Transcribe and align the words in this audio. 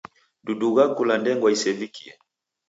Dudugha 0.45 0.85
kula 0.95 1.15
ndengwa 1.21 1.49
isevikie. 1.55 2.11